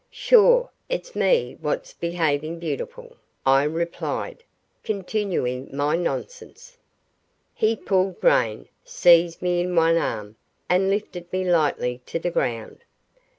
[0.09, 4.43] "Shure it's me wot's behavin' beautiful," I replied,
[4.83, 6.79] continuing my nonsense.
[7.53, 10.37] He pulled rein, seized me in one arm,
[10.67, 12.83] and lifted me lightly to the ground.